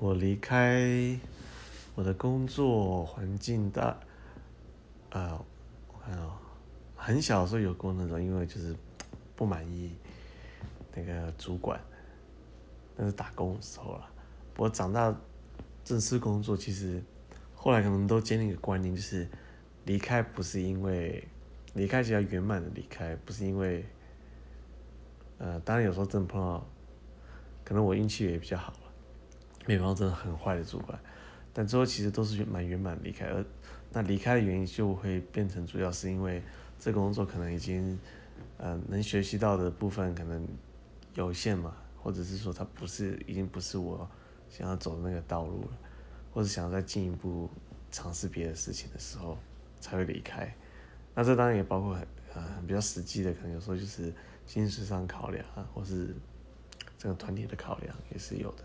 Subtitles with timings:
[0.00, 1.14] 我离开
[1.94, 4.00] 我的工作环境的，
[5.10, 5.38] 呃，
[5.88, 6.32] 我看哦，
[6.96, 8.74] 很小的时候有过那种，因为就是
[9.36, 9.92] 不满意
[10.94, 11.78] 那个主管，
[12.96, 14.10] 那是打工的时候了。
[14.56, 15.14] 我长大
[15.84, 17.02] 正式工作，其实
[17.54, 19.28] 后来可能都建立一个观念，就是
[19.84, 21.22] 离开不是因为
[21.74, 23.84] 离开，只要圆满的离开，不是因为。
[25.36, 26.66] 呃，当然有时候真碰到，
[27.64, 28.89] 可能我运气也比较好了，
[29.70, 30.98] 没碰到真的很坏的主管，
[31.52, 33.44] 但最后其实都是蛮圆满离开，而
[33.92, 36.42] 那离开的原因就会变成主要是因为
[36.78, 37.98] 这个工作可能已经，
[38.58, 40.46] 呃，能学习到的部分可能
[41.14, 44.08] 有限嘛，或者是说它不是已经不是我
[44.48, 45.78] 想要走的那个道路了，
[46.32, 47.48] 或者想要再进一步
[47.90, 49.38] 尝试别的事情的时候
[49.80, 50.54] 才会离开，
[51.14, 54.12] 那这当然也包括很呃比较实际的，可能有时候就是。
[54.46, 56.12] 精神上考量啊，或是
[56.98, 58.64] 这个团体的考量也是有的。